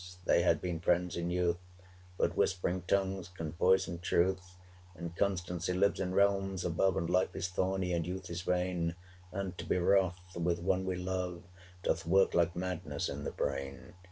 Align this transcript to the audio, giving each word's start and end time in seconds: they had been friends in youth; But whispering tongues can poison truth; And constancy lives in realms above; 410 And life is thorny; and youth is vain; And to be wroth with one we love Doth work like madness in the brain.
they 0.25 0.41
had 0.41 0.59
been 0.59 0.79
friends 0.79 1.15
in 1.15 1.29
youth; 1.29 1.59
But 2.17 2.35
whispering 2.35 2.81
tongues 2.87 3.27
can 3.29 3.53
poison 3.53 3.99
truth; 3.99 4.57
And 4.95 5.15
constancy 5.15 5.73
lives 5.73 5.99
in 5.99 6.15
realms 6.15 6.65
above; 6.65 6.95
410 6.95 7.01
And 7.03 7.09
life 7.11 7.35
is 7.35 7.47
thorny; 7.49 7.93
and 7.93 8.07
youth 8.07 8.27
is 8.31 8.41
vain; 8.41 8.95
And 9.31 9.55
to 9.59 9.65
be 9.67 9.77
wroth 9.77 10.17
with 10.35 10.57
one 10.57 10.87
we 10.87 10.95
love 10.95 11.43
Doth 11.83 12.07
work 12.07 12.33
like 12.33 12.55
madness 12.55 13.09
in 13.09 13.25
the 13.25 13.31
brain. 13.31 13.93